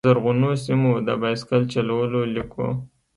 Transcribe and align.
زرغونو 0.07 0.49
سیمو، 0.63 0.91
د 1.07 1.09
بایسکل 1.21 1.61
چلولو 1.73 2.19
لیکو 2.35 2.67